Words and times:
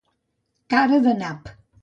Cara 0.75 1.01
de 1.05 1.15
nap. 1.21 1.55